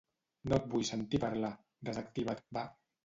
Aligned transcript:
No 0.53 0.57
et 0.59 0.65
vull 0.71 0.87
sentir 0.89 1.21
parlar; 1.25 1.53
desactiva't, 1.91 2.43
va. 2.59 2.65